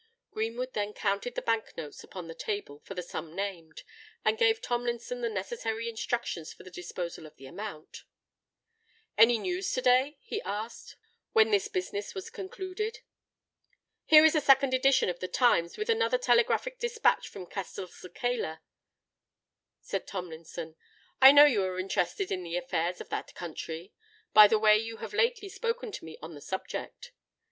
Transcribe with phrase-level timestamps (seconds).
[0.31, 3.83] Greenwood then counted the Bank notes upon the table for the sum named,
[4.25, 8.01] and gave Tomlinson the necessary instructions for the disposal of the amount.
[9.15, 10.95] "Any news to day?" he asked,
[11.33, 13.01] when this business was concluded.
[14.05, 18.59] "Here is a second edition of The Times with another Telegraphic Despatch from Castelcicala,"
[19.81, 20.77] said Tomlinson.
[21.21, 23.93] "I know you are interested in the affairs of that country,
[24.33, 27.11] by the way you have lately spoken to me on the subject."